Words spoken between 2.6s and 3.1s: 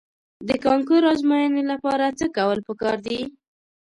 په کار